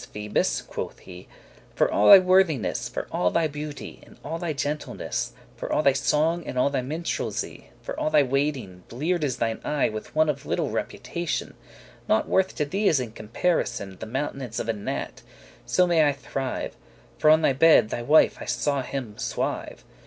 [0.13, 1.27] Phoebus," quoth he,
[1.75, 5.93] "for all thy worthiness, For all thy beauty, and all thy gentleness, For all thy
[5.93, 9.91] song, and all thy minstrelsy, *For all thy waiting, bleared is thine eye* *despite all
[9.91, 12.99] thy watching, With one of little reputation, thou art befooled* Not worth to thee, as
[12.99, 15.21] in comparison, The mountance* of a gnat,
[15.67, 16.77] so may I thrive; *value
[17.19, 19.83] For on thy bed thy wife I saw him swive."